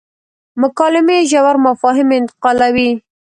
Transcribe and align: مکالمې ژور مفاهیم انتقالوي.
مکالمې 0.61 1.19
ژور 1.31 1.55
مفاهیم 1.65 2.09
انتقالوي. 2.19 2.91